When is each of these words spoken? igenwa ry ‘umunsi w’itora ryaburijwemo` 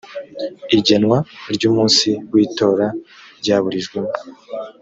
igenwa 0.77 1.17
ry 1.53 1.63
‘umunsi 1.69 2.09
w’itora 2.31 2.87
ryaburijwemo` 3.39 4.13